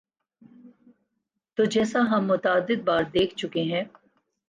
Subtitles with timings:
[1.57, 3.83] تو جیسا ہم متعدد بار دیکھ چکے ہیں۔